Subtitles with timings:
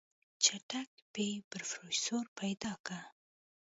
[0.43, 2.99] چټک پې پروفيسر پيدا که.